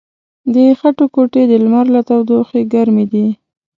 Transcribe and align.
د 0.53 0.55
خټو 0.79 1.05
کوټې 1.15 1.43
د 1.47 1.53
لمر 1.63 1.85
له 1.95 2.01
تودوخې 2.07 2.61
ګرمې 2.73 3.05
دي. 3.11 3.25